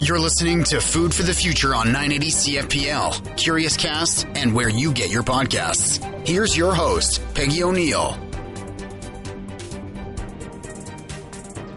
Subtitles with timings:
[0.00, 4.92] You're listening to Food for the Future on 980 CFPL, Curious Cast, and where you
[4.92, 6.04] get your podcasts.
[6.26, 8.18] Here's your host, Peggy O'Neill.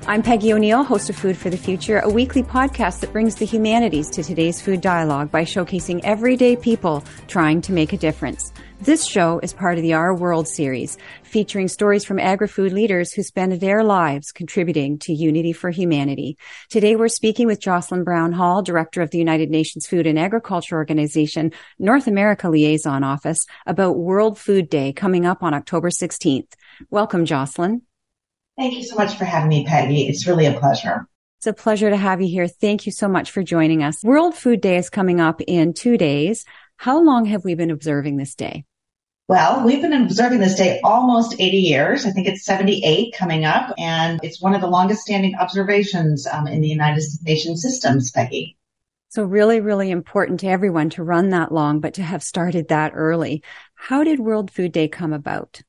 [0.07, 3.45] I'm Peggy O'Neill, host of Food for the Future, a weekly podcast that brings the
[3.45, 8.50] humanities to today's food dialogue by showcasing everyday people trying to make a difference.
[8.81, 13.21] This show is part of the Our World series, featuring stories from agri-food leaders who
[13.21, 16.35] spend their lives contributing to unity for humanity.
[16.67, 20.77] Today we're speaking with Jocelyn Brown Hall, Director of the United Nations Food and Agriculture
[20.77, 26.51] Organization North America Liaison Office, about World Food Day coming up on October 16th.
[26.89, 27.83] Welcome, Jocelyn.
[28.57, 30.07] Thank you so much for having me, Peggy.
[30.07, 31.07] It's really a pleasure.
[31.37, 32.47] It's a pleasure to have you here.
[32.47, 34.03] Thank you so much for joining us.
[34.03, 36.45] World Food Day is coming up in two days.
[36.77, 38.65] How long have we been observing this day?
[39.31, 42.05] Well, we've been observing this day almost 80 years.
[42.05, 46.47] I think it's 78 coming up, and it's one of the longest standing observations um,
[46.47, 48.57] in the United Nations systems, Peggy.
[49.07, 52.91] So really, really important to everyone to run that long, but to have started that
[52.93, 53.41] early.
[53.73, 55.61] How did World Food Day come about?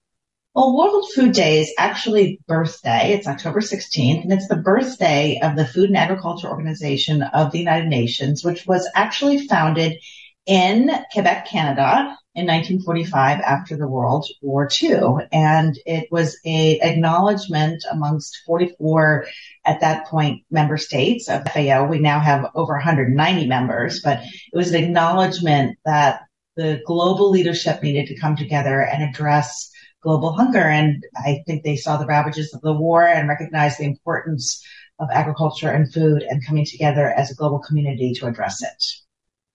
[0.56, 3.12] Well, World Food Day is actually birthday.
[3.12, 7.60] It's October 16th, and it's the birthday of the Food and Agriculture Organization of the
[7.60, 10.00] United Nations, which was actually founded
[10.47, 15.27] in Quebec, Canada in 1945 after the World War II.
[15.30, 19.27] And it was a acknowledgement amongst 44
[19.66, 21.86] at that point member states of FAO.
[21.86, 26.22] We now have over 190 members, but it was an acknowledgement that
[26.56, 29.70] the global leadership needed to come together and address
[30.03, 30.62] global hunger.
[30.62, 34.64] And I think they saw the ravages of the war and recognized the importance
[34.98, 39.02] of agriculture and food and coming together as a global community to address it.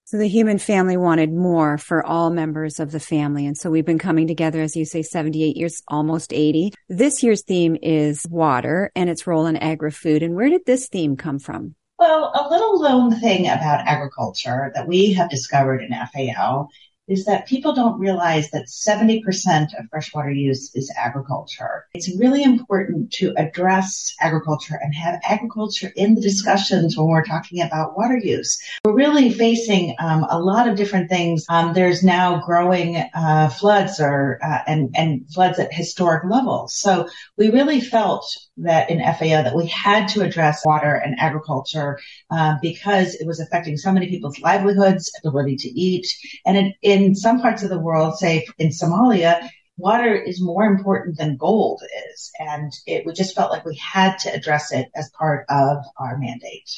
[0.10, 3.46] So the human family wanted more for all members of the family.
[3.46, 6.72] And so we've been coming together, as you say, 78 years, almost 80.
[6.88, 10.24] This year's theme is water and its role in agri-food.
[10.24, 11.76] And where did this theme come from?
[12.00, 16.70] Well, a little known thing about agriculture that we have discovered in FAO
[17.08, 21.86] is that people don't realize that 70% of freshwater use is agriculture.
[21.94, 27.62] It's really important to address agriculture and have agriculture in the discussions when we're talking
[27.62, 28.62] about water use.
[28.84, 31.46] We're really facing um, a lot of different things.
[31.50, 36.74] Um, there's now growing uh, floods or uh, and and floods at historic levels.
[36.76, 38.26] So we really felt
[38.58, 42.00] that in FAO that we had to address water and agriculture
[42.32, 46.08] uh, because it was affecting so many people's livelihoods, ability to eat,
[46.46, 49.48] and it, in some parts of the world, say in Somalia,
[49.78, 51.82] water is more important than gold
[52.12, 55.78] is, and it we just felt like we had to address it as part of
[55.98, 56.70] our mandate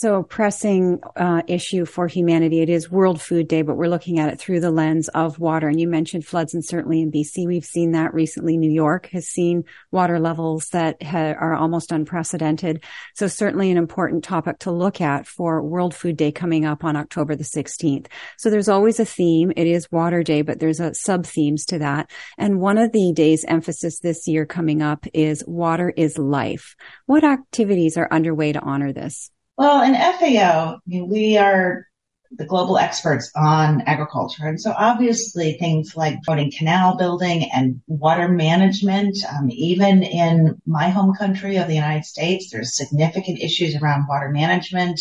[0.00, 2.62] so pressing uh, issue for humanity.
[2.62, 5.68] It is World Food Day, but we're looking at it through the lens of water.
[5.68, 8.56] And you mentioned floods, and certainly in BC, we've seen that recently.
[8.56, 12.82] New York has seen water levels that ha- are almost unprecedented.
[13.14, 16.96] So certainly an important topic to look at for World Food Day coming up on
[16.96, 18.06] October the 16th.
[18.38, 19.52] So there's always a theme.
[19.54, 22.10] It is Water Day, but there's a sub themes to that.
[22.38, 26.74] And one of the day's emphasis this year coming up is water is life.
[27.04, 29.30] What activities are underway to honor this?
[29.60, 31.84] Well, in FAO, I mean, we are
[32.32, 34.46] the global experts on agriculture.
[34.46, 40.90] And so obviously things like promoting canal building and water management, um, even in my
[40.90, 45.00] home country of the United States, there's significant issues around water management,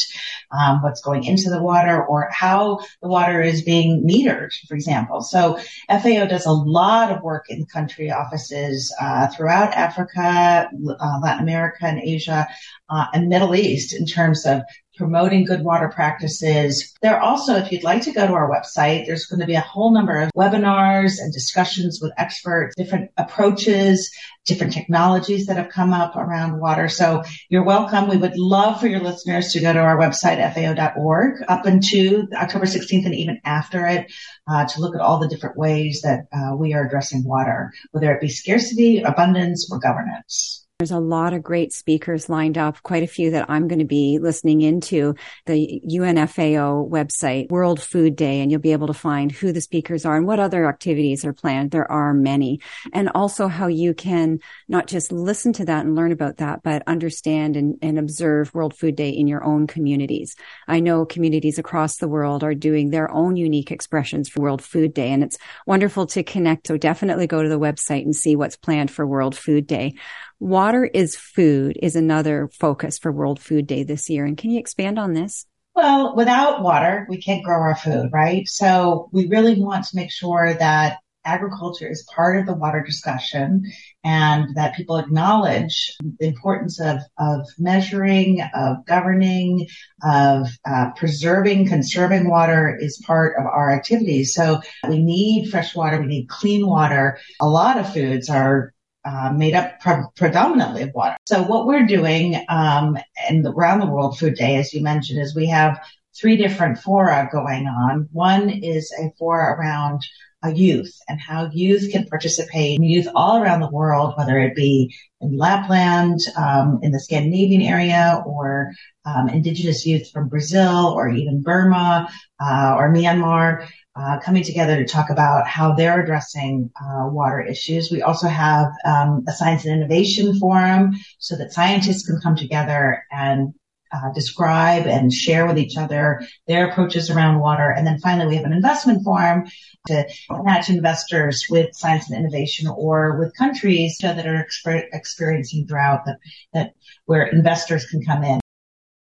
[0.52, 5.22] um, what's going into the water or how the water is being metered, for example.
[5.22, 10.68] So FAO does a lot of work in country offices uh, throughout Africa,
[11.00, 12.48] uh, Latin America and Asia,
[12.90, 14.64] uh, and Middle East in terms of
[15.00, 16.94] promoting good water practices.
[17.02, 19.62] There also, if you'd like to go to our website, there's going to be a
[19.62, 24.12] whole number of webinars and discussions with experts, different approaches,
[24.46, 26.90] different technologies that have come up around water.
[26.90, 28.10] So you're welcome.
[28.10, 32.66] We would love for your listeners to go to our website, fao.org, up until October
[32.66, 34.12] 16th and even after it,
[34.50, 38.12] uh, to look at all the different ways that uh, we are addressing water, whether
[38.12, 40.59] it be scarcity, abundance, or governance.
[40.80, 43.86] There's a lot of great speakers lined up, quite a few that I'm going to
[43.86, 45.14] be listening into
[45.46, 50.06] the UNFAO website, World Food Day, and you'll be able to find who the speakers
[50.06, 51.72] are and what other activities are planned.
[51.72, 52.62] There are many.
[52.94, 54.40] And also how you can
[54.70, 58.74] not just listen to that and learn about that, but understand and, and observe World
[58.74, 60.38] Food Day in your own communities.
[60.66, 64.94] I know communities across the world are doing their own unique expressions for World Food
[64.94, 65.38] Day, and it's
[65.68, 66.68] wonderful to connect.
[66.68, 69.96] So definitely go to the website and see what's planned for World Food Day.
[70.39, 74.25] Water is food is another focus for World Food Day this year.
[74.25, 75.45] And can you expand on this?
[75.75, 78.47] Well, without water, we can't grow our food, right?
[78.47, 83.63] So we really want to make sure that agriculture is part of the water discussion
[84.03, 89.68] and that people acknowledge the importance of, of measuring, of governing,
[90.03, 94.33] of uh, preserving, conserving water is part of our activities.
[94.33, 96.00] So we need fresh water.
[96.00, 97.19] We need clean water.
[97.41, 98.74] A lot of foods are
[99.06, 101.16] uh, made up pre- predominantly of water.
[101.25, 102.98] So what we're doing um,
[103.30, 105.80] and around the World Food Day, as you mentioned, is we have
[106.19, 108.10] three different fora going on.
[108.12, 110.01] One is a fora around
[110.44, 112.80] uh, youth and how youth can participate.
[112.81, 118.24] Youth all around the world, whether it be in Lapland, um, in the Scandinavian area,
[118.25, 118.72] or
[119.06, 122.10] um, indigenous youth from Brazil, or even Burma
[122.40, 123.68] uh, or Myanmar,
[124.00, 127.92] uh, coming together to talk about how they're addressing uh, water issues.
[127.92, 133.04] We also have um, a science and innovation forum so that scientists can come together
[133.12, 133.54] and
[133.92, 137.72] uh, describe and share with each other their approaches around water.
[137.72, 139.50] And then finally, we have an investment forum
[139.88, 146.06] to match investors with science and innovation or with countries that are exper- experiencing drought
[146.06, 146.19] that,
[146.54, 146.74] that
[147.06, 148.40] where investors can come in.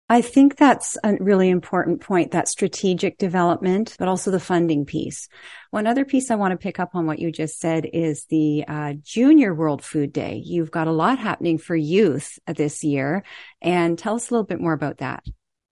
[0.08, 5.28] I think that's a really important point, that strategic development, but also the funding piece.
[5.72, 8.66] One other piece I want to pick up on what you just said is the
[8.68, 10.44] uh, Junior World Food Day.
[10.46, 13.24] You've got a lot happening for youth this year.
[13.64, 15.24] And tell us a little bit more about that.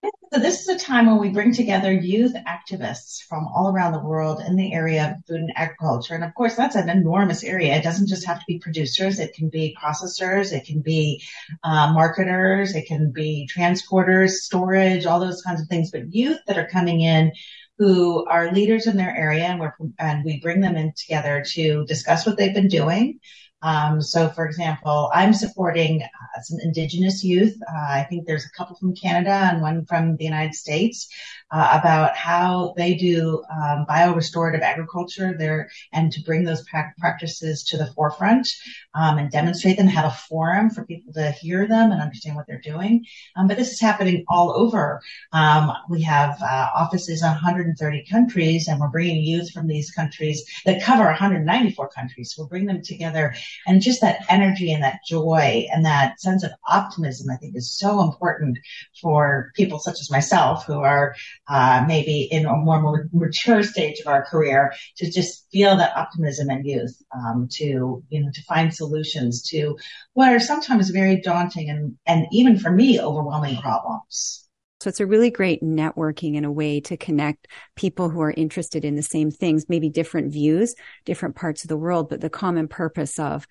[0.03, 4.03] So this is a time when we bring together youth activists from all around the
[4.03, 6.15] world in the area of food and agriculture.
[6.15, 7.75] And of course, that's an enormous area.
[7.75, 9.19] It doesn't just have to be producers.
[9.19, 10.51] It can be processors.
[10.51, 11.23] It can be
[11.63, 12.75] uh, marketers.
[12.75, 15.91] It can be transporters, storage, all those kinds of things.
[15.91, 17.31] But youth that are coming in
[17.77, 19.61] who are leaders in their area and,
[19.99, 23.19] and we bring them in together to discuss what they've been doing,
[23.63, 27.55] um, so, for example, I'm supporting uh, some Indigenous youth.
[27.61, 31.07] Uh, I think there's a couple from Canada and one from the United States
[31.49, 37.63] uh, about how they do um, biorestorative agriculture there, and to bring those pra- practices
[37.65, 38.49] to the forefront
[38.95, 39.87] um, and demonstrate them.
[39.87, 43.05] Have a forum for people to hear them and understand what they're doing.
[43.37, 45.01] Um, but this is happening all over.
[45.31, 50.43] Um, we have uh, offices in 130 countries, and we're bringing youth from these countries
[50.65, 52.35] that cover 194 countries.
[52.37, 53.35] We'll bring them together
[53.65, 57.71] and just that energy and that joy and that sense of optimism, I think is
[57.71, 58.59] so important
[59.01, 61.15] for people such as myself who are
[61.47, 66.49] uh, maybe in a more mature stage of our career to just feel that optimism
[66.49, 69.77] and youth, um, to, you know, to find solutions to
[70.13, 74.47] what are sometimes very daunting and, and even for me, overwhelming problems.
[74.83, 77.47] So it's a really great networking and a way to connect
[77.77, 80.75] people who are interested in the same things, maybe different views,
[81.05, 83.47] different parts of the world, but the common purpose of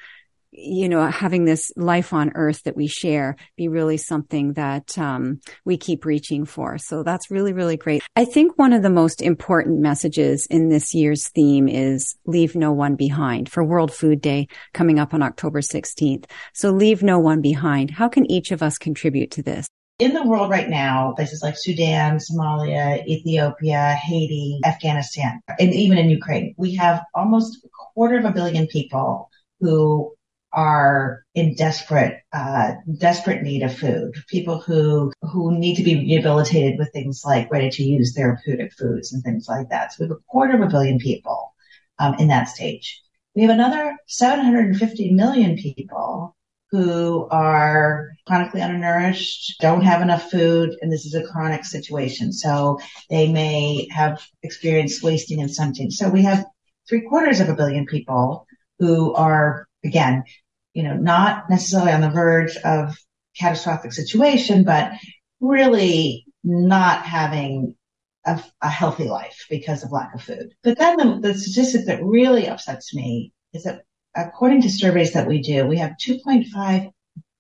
[0.54, 5.40] you know, having this life on earth that we share be really something that um,
[5.64, 6.76] we keep reaching for.
[6.76, 8.02] So that's really, really great.
[8.16, 12.70] I think one of the most important messages in this year's theme is leave no
[12.70, 16.26] one behind for World Food Day coming up on October 16th.
[16.52, 17.90] So leave no one behind.
[17.90, 19.66] How can each of us contribute to this?
[20.02, 26.10] In the world right now, places like Sudan, Somalia, Ethiopia, Haiti, Afghanistan, and even in
[26.10, 30.12] Ukraine, we have almost a quarter of a billion people who
[30.52, 34.12] are in desperate, uh, desperate need of food.
[34.28, 39.12] People who, who need to be rehabilitated with things like ready to use therapeutic foods
[39.12, 39.92] and things like that.
[39.92, 41.54] So we have a quarter of a billion people,
[42.00, 43.00] um, in that stage.
[43.36, 46.31] We have another 750 million people
[46.72, 52.32] who are chronically undernourished, don't have enough food, and this is a chronic situation.
[52.32, 52.80] So
[53.10, 55.90] they may have experienced wasting and stunting.
[55.90, 56.46] So we have
[56.88, 58.46] three quarters of a billion people
[58.78, 60.24] who are, again,
[60.72, 62.96] you know, not necessarily on the verge of
[63.38, 64.92] catastrophic situation, but
[65.40, 67.76] really not having
[68.24, 70.54] a, a healthy life because of lack of food.
[70.62, 73.82] But then the, the statistic that really upsets me is that
[74.14, 76.92] according to surveys that we do, we have 2.5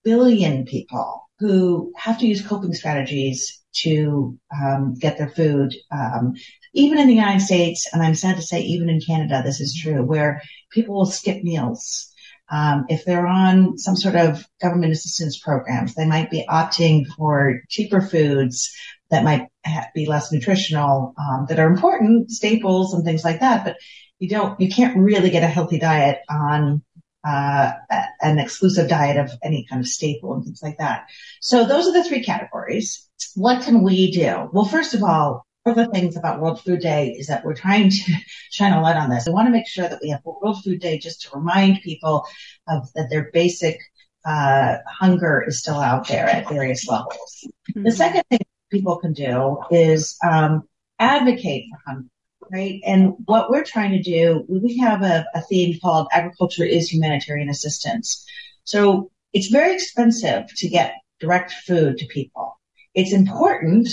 [0.04, 5.74] billion people who have to use coping strategies to um, get their food.
[5.90, 6.34] Um,
[6.74, 9.74] even in the United States, and I'm sad to say, even in Canada, this is
[9.74, 12.08] true, where people will skip meals.
[12.50, 17.60] Um, if they're on some sort of government assistance programs, they might be opting for
[17.68, 18.70] cheaper foods
[19.12, 19.46] that might
[19.94, 23.64] be less nutritional, um, that are important, staples and things like that.
[23.64, 23.76] But
[24.18, 26.82] you don't, you can't really get a healthy diet on
[27.24, 27.72] uh,
[28.20, 31.06] an exclusive diet of any kind of staple and things like that.
[31.40, 33.08] So those are the three categories.
[33.34, 34.48] What can we do?
[34.52, 37.54] Well, first of all, one of the things about World Food Day is that we're
[37.54, 38.12] trying to
[38.50, 39.28] shine a light on this.
[39.28, 42.26] I want to make sure that we have World Food Day just to remind people
[42.66, 43.78] of that their basic
[44.24, 47.46] uh, hunger is still out there at various levels.
[47.70, 47.84] Mm-hmm.
[47.84, 48.40] The second thing
[48.72, 50.62] people can do is um,
[50.98, 52.08] advocate for hunger
[52.52, 52.80] right?
[52.84, 57.48] And what we're trying to do, we have a, a theme called agriculture is humanitarian
[57.48, 58.26] assistance.
[58.64, 62.58] So it's very expensive to get direct food to people.
[62.94, 63.88] It's important.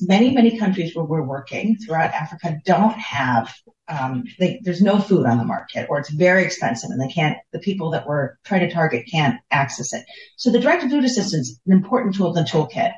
[0.00, 3.54] Many, many countries where we're working throughout Africa don't have,
[3.86, 7.38] um, they, there's no food on the market or it's very expensive and they can't,
[7.52, 10.04] the people that we're trying to target can't access it.
[10.36, 12.92] So the direct food assistance is an important tool in the toolkit.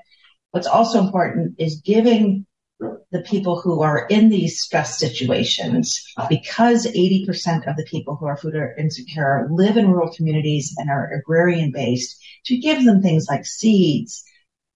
[0.52, 2.47] What's also important is giving
[3.12, 8.37] the people who are in these stress situations, because 80% of the people who are
[8.37, 12.16] food insecure live in rural communities and are agrarian based,
[12.47, 14.25] to give them things like seeds,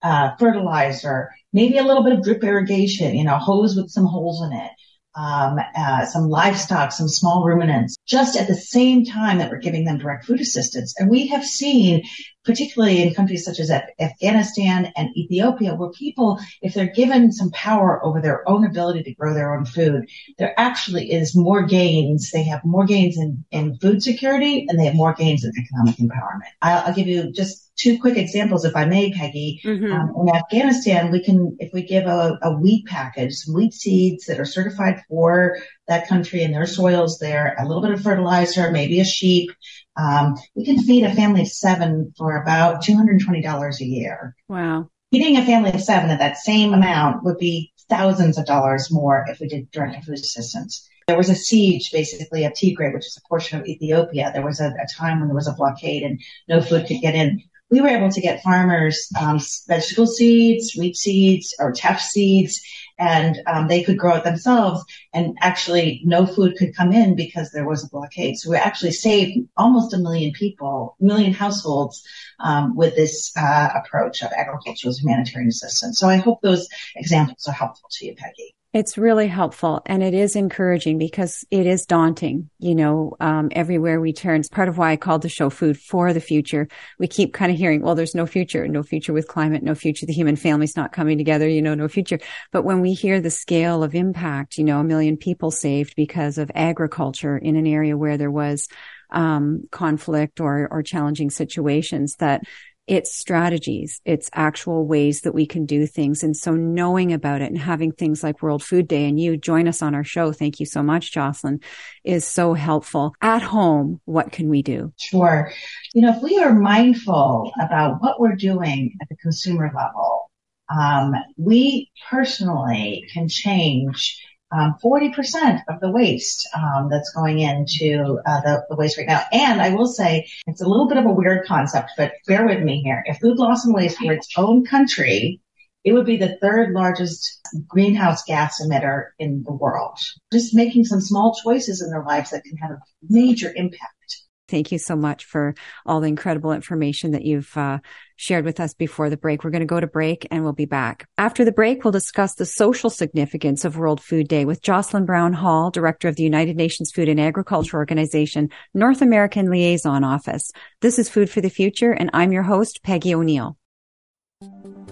[0.03, 4.43] uh, fertilizer, maybe a little bit of drip irrigation, you know, hose with some holes
[4.45, 4.71] in it,
[5.17, 9.85] um, uh, some livestock, some small ruminants, just at the same time that we're giving
[9.85, 10.95] them direct food assistance.
[10.99, 12.03] And we have seen,
[12.45, 18.05] particularly in countries such as Afghanistan and Ethiopia, where people, if they're given some power
[18.05, 20.09] over their own ability to grow their own food,
[20.39, 22.31] there actually is more gains.
[22.31, 25.97] They have more gains in, in food security and they have more gains in economic
[25.97, 26.53] empowerment.
[26.63, 29.61] I'll, I'll give you just two quick examples, if I may, Peggy.
[29.65, 29.93] Mm-hmm.
[29.93, 34.27] Um, in Afghanistan, we can, if we give a, a, wheat package, some wheat seeds
[34.27, 35.59] that are certified for
[35.89, 39.51] that country and their soils there, a little bit of fertilizer, maybe a sheep,
[39.97, 44.37] um, we can feed a family of seven for about $220 a year.
[44.49, 44.91] Wow.
[45.13, 49.25] Feeding a family of seven at that same amount would be thousands of dollars more
[49.29, 50.89] if we did direct food assistance.
[51.07, 54.31] There was a siege basically of Tigray, which is a portion of Ethiopia.
[54.33, 57.15] There was a, a, time when there was a blockade and no food could get
[57.15, 62.61] in we were able to get farmers um, vegetable seeds, wheat seeds, or teff seeds,
[62.99, 64.85] and um, they could grow it themselves.
[65.13, 68.39] And actually, no food could come in because there was a blockade.
[68.39, 72.07] So we actually saved almost a million people, million households
[72.41, 75.99] um, with this uh, approach of agricultural humanitarian assistance.
[75.99, 78.55] So I hope those examples are helpful to you, Peggy.
[78.75, 84.01] It's really helpful and it is encouraging because it is daunting, you know, um, everywhere
[84.01, 84.41] we turn.
[84.41, 86.67] It's part of why I called the show Food for the Future.
[86.99, 90.07] We keep kind of hearing, well, there's no future, no future with climate, no future.
[90.07, 92.19] The human family's not coming together, you know, no future.
[92.51, 96.37] But when we hear the scale of impact, you know, a million people saved because
[96.37, 98.67] of agriculture in an area where there was
[99.11, 102.43] um, conflict or, or challenging situations that
[102.87, 104.01] it's strategies.
[104.05, 106.23] It's actual ways that we can do things.
[106.23, 109.67] And so knowing about it and having things like World Food Day and you join
[109.69, 110.33] us on our show.
[110.33, 111.61] Thank you so much, Jocelyn
[112.05, 113.15] is so helpful.
[113.23, 114.93] At home, what can we do?
[114.99, 115.51] Sure.
[115.95, 120.31] You know, if we are mindful about what we're doing at the consumer level,
[120.69, 124.21] um, we personally can change
[124.55, 129.23] um, 40% of the waste um, that's going into uh, the, the, waste right now.
[129.33, 132.63] And I will say it's a little bit of a weird concept, but bear with
[132.63, 133.03] me here.
[133.07, 135.41] If food loss and waste were its own country,
[135.85, 139.99] it would be the third largest greenhouse gas emitter in the world.
[140.33, 144.23] Just making some small choices in their lives that can have a major impact.
[144.55, 147.81] Thank you so much for all the incredible information that you've uh,
[148.15, 149.43] shared with us before the break.
[149.43, 151.09] We're going to go to break and we'll be back.
[151.19, 155.33] After the break, we'll discuss the social significance of World Food Day with Jocelyn Brown
[155.33, 160.53] Hall, Director of the United Nations Food and Agriculture Organization, North American Liaison Office.
[160.83, 163.59] This is Food for the Future, and I'm your host, Peggy O'Neill.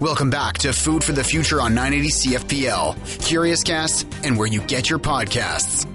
[0.01, 4.59] Welcome back to Food for the Future on 980 CFPL, Curious Cast, and where you
[4.63, 5.87] get your podcasts.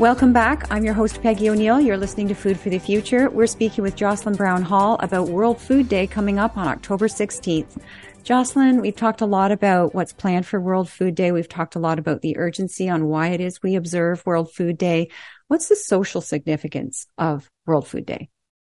[0.00, 0.66] Welcome back.
[0.72, 1.80] I'm your host, Peggy O'Neill.
[1.80, 3.30] You're listening to Food for the Future.
[3.30, 7.80] We're speaking with Jocelyn Brown Hall about World Food Day coming up on October 16th.
[8.24, 11.30] Jocelyn, we've talked a lot about what's planned for World Food Day.
[11.30, 14.78] We've talked a lot about the urgency on why it is we observe World Food
[14.78, 15.10] Day.
[15.46, 18.30] What's the social significance of World Food Day?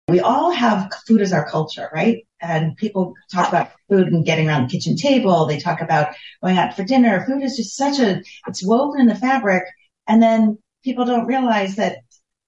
[0.08, 2.26] We all have food as our culture, right?
[2.42, 5.46] And people talk about food and getting around the kitchen table.
[5.46, 7.24] They talk about going out for dinner.
[7.24, 9.64] Food is just such a, it's woven in the fabric.
[10.06, 11.98] And then people don't realize that,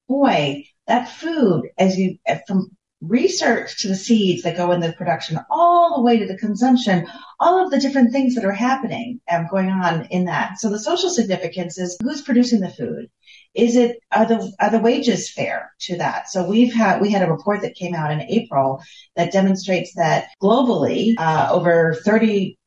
[0.09, 2.17] boy, that food, as you,
[2.47, 6.39] from research to the seeds that go in the production, all the way to the
[6.39, 7.07] consumption,
[7.41, 10.59] all of the different things that are happening and um, going on in that.
[10.59, 13.09] So the social significance is who's producing the food?
[13.55, 16.29] Is it are the are the wages fair to that?
[16.29, 18.83] So we've had we had a report that came out in April
[19.17, 22.58] that demonstrates that globally, uh, over 30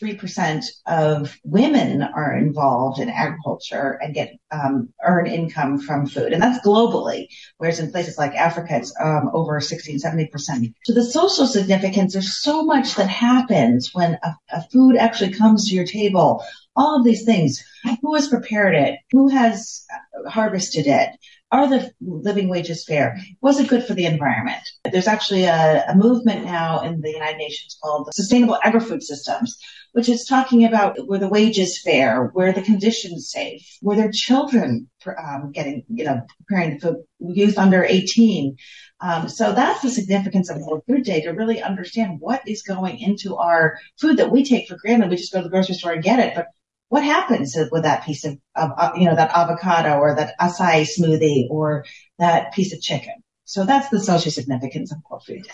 [0.00, 6.32] 3% of women are involved in agriculture and get um, earn income from food.
[6.32, 10.74] And that's globally, whereas in places like Africa, it's um, over 16, 70%.
[10.84, 15.68] So the social significance, there's so much that happens when a, a food actually comes
[15.68, 16.44] to your table.
[16.74, 17.64] All of these things.
[18.02, 18.98] Who has prepared it?
[19.12, 19.86] Who has
[20.28, 21.10] harvested it?
[21.52, 23.16] Are the living wages fair?
[23.40, 24.62] Was it good for the environment?
[24.90, 29.56] There's actually a, a movement now in the United Nations called the Sustainable Agri-Food Systems,
[29.92, 34.90] which is talking about were the wages fair, were the conditions safe, were there children
[35.06, 38.56] um, getting, you know, preparing for youth under 18.
[39.00, 42.98] Um, so that's the significance of World Food Day to really understand what is going
[42.98, 45.10] into our food that we take for granted.
[45.10, 46.46] We just go to the grocery store and get it, but
[46.88, 51.48] what happens with that piece of, of, you know, that avocado or that acai smoothie
[51.50, 51.84] or
[52.18, 53.14] that piece of chicken?
[53.44, 55.50] So that's the social significance of World Food Day.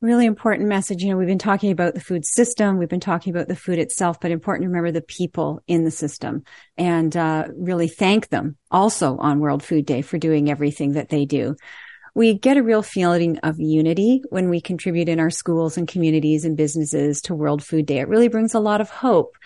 [0.00, 1.02] Really important message.
[1.02, 2.78] You know, we've been talking about the food system.
[2.78, 5.92] We've been talking about the food itself, but important to remember the people in the
[5.92, 6.42] system
[6.76, 11.24] and uh, really thank them also on World Food Day for doing everything that they
[11.24, 11.54] do.
[12.14, 16.44] We get a real feeling of unity when we contribute in our schools and communities
[16.44, 17.98] and businesses to World Food Day.
[17.98, 19.36] It really brings a lot of hope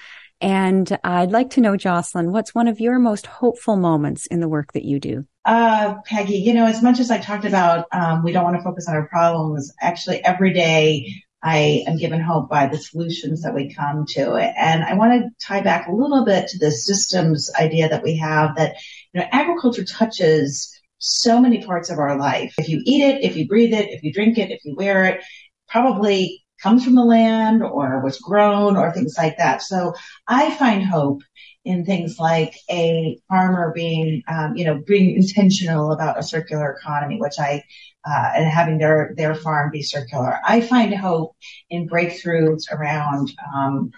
[0.40, 4.48] and I'd like to know, Jocelyn, what's one of your most hopeful moments in the
[4.48, 5.26] work that you do?
[5.44, 8.62] Uh, Peggy, you know, as much as I talked about, um, we don't want to
[8.62, 9.72] focus on our problems.
[9.80, 11.12] Actually, every day
[11.42, 14.34] I am given hope by the solutions that we come to.
[14.34, 18.16] And I want to tie back a little bit to the systems idea that we
[18.16, 18.76] have that,
[19.12, 22.54] you know, agriculture touches so many parts of our life.
[22.58, 25.04] If you eat it, if you breathe it, if you drink it, if you wear
[25.04, 25.22] it,
[25.68, 29.62] probably comes from the land or was grown or things like that.
[29.62, 29.94] So
[30.26, 31.22] I find hope
[31.64, 37.18] in things like a farmer being, um, you know, being intentional about a circular economy,
[37.20, 37.62] which I,
[38.04, 40.40] uh, and having their, their farm be circular.
[40.44, 41.36] I find hope
[41.70, 43.92] in breakthroughs around, um,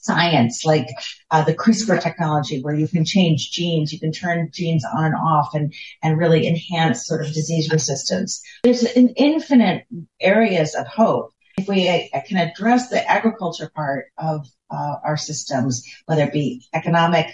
[0.00, 0.88] science, like
[1.30, 5.14] uh, the CRISPR technology, where you can change genes, you can turn genes on and
[5.14, 8.42] off, and and really enhance sort of disease resistance.
[8.64, 9.84] There's an infinite
[10.20, 15.84] areas of hope, if we uh, can address the agriculture part of uh, our systems,
[16.06, 17.26] whether it be economic,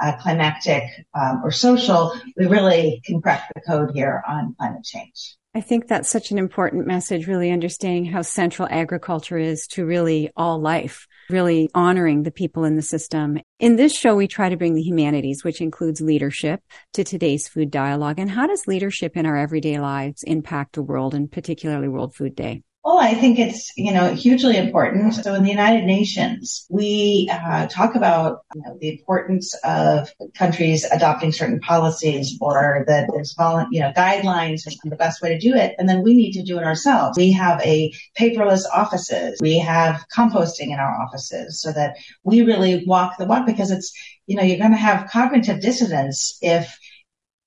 [0.00, 5.36] uh, climatic, um, or social, we really can crack the code here on climate change.
[5.56, 10.30] I think that's such an important message, really understanding how central agriculture is to really
[10.36, 13.38] all life, really honoring the people in the system.
[13.60, 16.60] In this show, we try to bring the humanities, which includes leadership,
[16.94, 18.18] to today's food dialogue.
[18.18, 22.34] And how does leadership in our everyday lives impact the world and particularly World Food
[22.34, 22.64] Day?
[22.84, 25.14] Well, I think it's, you know, hugely important.
[25.14, 30.84] So in the United Nations, we uh, talk about you know, the importance of countries
[30.84, 33.34] adopting certain policies or that there's,
[33.70, 35.74] you know, guidelines the best way to do it.
[35.78, 37.16] And then we need to do it ourselves.
[37.16, 39.40] We have a paperless offices.
[39.40, 43.94] We have composting in our offices so that we really walk the walk because it's,
[44.26, 46.78] you know, you're going to have cognitive dissonance if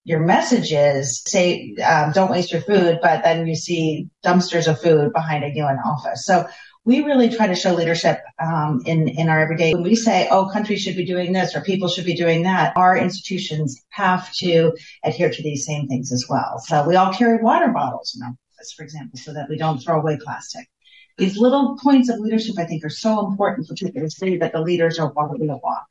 [0.07, 4.79] your message is say um, don't waste your food, but then you see dumpsters of
[4.81, 6.23] food behind a UN office.
[6.23, 6.47] So
[6.85, 9.73] we really try to show leadership um, in in our everyday.
[9.73, 12.71] When we say, "Oh, countries should be doing this" or "People should be doing that,"
[12.77, 14.71] our institutions have to
[15.03, 16.59] adhere to these same things as well.
[16.59, 19.79] So we all carry water bottles in our office, for example, so that we don't
[19.79, 20.69] throw away plastic.
[21.17, 24.53] These little points of leadership, I think, are so important for people to see that
[24.53, 25.87] the leaders are walking the walk.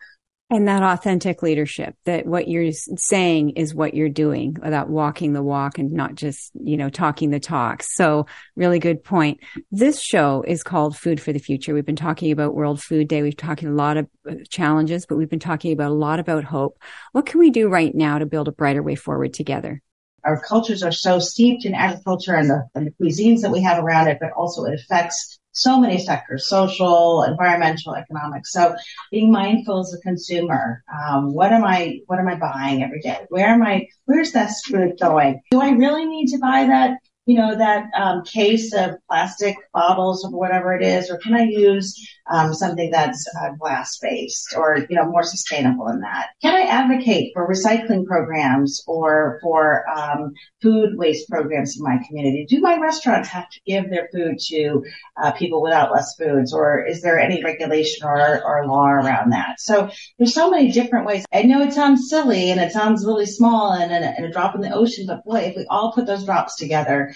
[0.49, 5.43] And that authentic leadership, that what you're saying is what you're doing, without walking the
[5.43, 7.83] walk and not just, you know, talking the talk.
[7.83, 9.41] So really good point.
[9.73, 11.75] This show is called Food for the Future.
[11.75, 13.23] We've been talking about World Food Day.
[13.23, 16.45] We've talking a lot of uh, challenges, but we've been talking about a lot about
[16.45, 16.79] hope.
[17.11, 19.83] What can we do right now to build a brighter way forward together?
[20.23, 23.83] Our cultures are so steeped in agriculture and the, and the cuisines that we have
[23.83, 28.47] around it, but also it affects so many sectors, social, environmental, economic.
[28.47, 28.77] So
[29.11, 33.27] being mindful as a consumer, um, what am I, what am I buying every day?
[33.31, 35.41] Where am I, where's that food going?
[35.51, 40.25] Do I really need to buy that you know, that um, case of plastic bottles
[40.25, 44.87] or whatever it is, or can I use um, something that's uh, glass based or
[44.89, 46.29] you know more sustainable than that?
[46.41, 52.47] Can I advocate for recycling programs or for um, food waste programs in my community?
[52.49, 54.85] Do my restaurants have to give their food to
[55.21, 59.61] uh, people without less foods, or is there any regulation or, or law around that?
[59.61, 61.25] So there's so many different ways.
[61.35, 64.55] I know it sounds silly and it sounds really small and, and, and a drop
[64.55, 67.16] in the ocean, but boy, if we all put those drops together,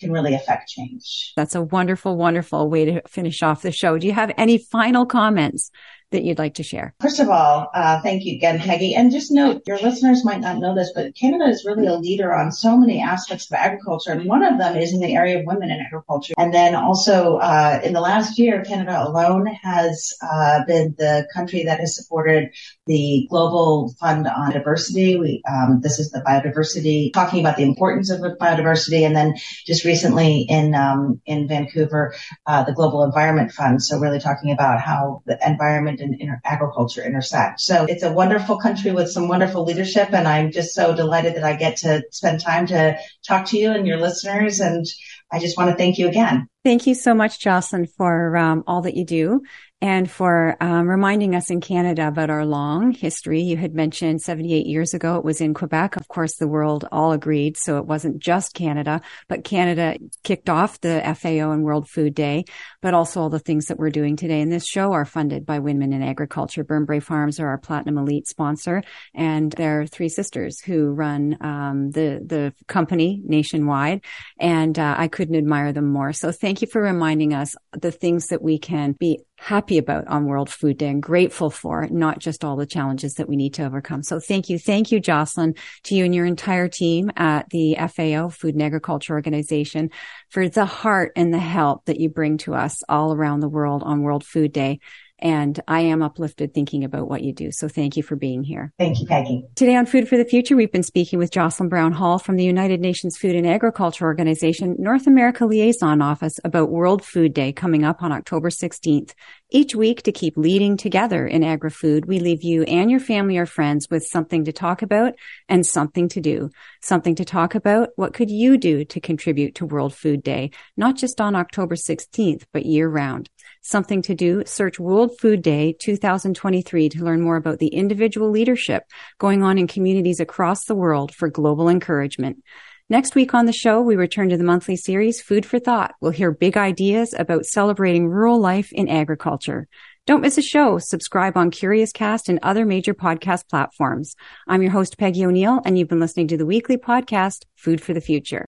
[0.00, 1.32] can really affect change.
[1.36, 3.98] That's a wonderful, wonderful way to finish off the show.
[3.98, 5.70] Do you have any final comments
[6.10, 6.94] that you'd like to share?
[7.00, 8.94] First of all, uh, thank you again, Peggy.
[8.94, 12.34] And just note, your listeners might not know this, but Canada is really a leader
[12.34, 14.12] on so many aspects of agriculture.
[14.12, 16.34] And one of them is in the area of women in agriculture.
[16.38, 21.64] And then also, uh, in the last year, Canada alone has uh, been the country
[21.64, 22.54] that has supported
[22.86, 25.18] the Global Fund on Diversity.
[25.18, 29.02] We, um, this is the biodiversity, talking about the importance of biodiversity.
[29.02, 29.34] And then
[29.66, 32.14] just recently in, um, in Vancouver,
[32.46, 33.82] uh, the Global Environment Fund.
[33.82, 37.60] So really talking about how the environment and inter- agriculture intersect.
[37.60, 40.12] So it's a wonderful country with some wonderful leadership.
[40.12, 43.70] And I'm just so delighted that I get to spend time to talk to you
[43.70, 44.60] and your listeners.
[44.60, 44.84] And
[45.32, 46.46] I just want to thank you again.
[46.64, 49.42] Thank you so much, Jocelyn, for um, all that you do
[49.80, 53.42] and for um, reminding us in Canada about our long history.
[53.42, 55.96] You had mentioned 78 years ago it was in Quebec.
[55.96, 60.80] Of course, the world all agreed, so it wasn't just Canada, but Canada kicked off
[60.80, 62.44] the FAO and World Food Day,
[62.82, 65.60] but also all the things that we're doing today in this show are funded by
[65.60, 66.64] Women in Agriculture.
[66.64, 68.82] Burnbrae Farms are our Platinum Elite sponsor,
[69.14, 74.04] and they're three sisters who run um, the the company nationwide,
[74.40, 76.12] and uh, I couldn't admire them more.
[76.12, 80.26] So thank you for reminding us the things that we can be happy about on
[80.26, 83.64] World Food Day and grateful for, not just all the challenges that we need to
[83.64, 84.02] overcome.
[84.02, 84.58] So thank you.
[84.58, 89.14] Thank you, Jocelyn, to you and your entire team at the FAO, Food and Agriculture
[89.14, 89.90] Organization,
[90.28, 93.82] for the heart and the help that you bring to us all around the world
[93.84, 94.80] on World Food Day.
[95.20, 97.50] And I am uplifted thinking about what you do.
[97.50, 98.72] So thank you for being here.
[98.78, 99.44] Thank you, Peggy.
[99.56, 102.44] Today on Food for the Future, we've been speaking with Jocelyn Brown Hall from the
[102.44, 107.84] United Nations Food and Agriculture Organization North America Liaison Office about World Food Day coming
[107.84, 109.12] up on October 16th.
[109.50, 113.46] Each week to keep leading together in agri-food, we leave you and your family or
[113.46, 115.14] friends with something to talk about
[115.48, 116.50] and something to do.
[116.82, 117.88] Something to talk about.
[117.96, 120.50] What could you do to contribute to World Food Day?
[120.76, 123.30] Not just on October 16th, but year round
[123.62, 128.84] something to do, search World Food Day 2023 to learn more about the individual leadership
[129.18, 132.42] going on in communities across the world for global encouragement.
[132.90, 135.94] Next week on the show, we return to the monthly series Food for Thought.
[136.00, 139.68] We'll hear big ideas about celebrating rural life in agriculture.
[140.06, 140.78] Don't miss a show.
[140.78, 144.16] Subscribe on Curious Cast and other major podcast platforms.
[144.46, 147.92] I'm your host, Peggy O'Neill, and you've been listening to the weekly podcast, Food for
[147.92, 148.46] the Future.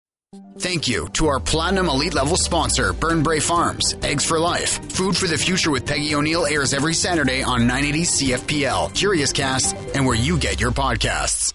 [0.59, 4.93] Thank you to our Platinum Elite Level sponsor, Burn Burnbrae Farms, Eggs for Life.
[4.93, 9.77] Food for the Future with Peggy O'Neill airs every Saturday on 980 CFPL, Curious Cast,
[9.95, 11.53] and where you get your podcasts.